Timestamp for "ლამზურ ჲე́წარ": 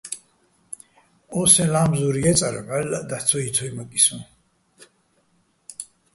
1.73-2.55